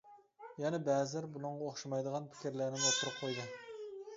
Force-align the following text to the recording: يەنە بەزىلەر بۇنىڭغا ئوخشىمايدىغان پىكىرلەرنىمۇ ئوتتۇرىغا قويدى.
يەنە 0.63 0.79
بەزىلەر 0.87 1.27
بۇنىڭغا 1.35 1.67
ئوخشىمايدىغان 1.67 2.25
پىكىرلەرنىمۇ 2.33 2.89
ئوتتۇرىغا 2.91 3.21
قويدى. 3.21 3.49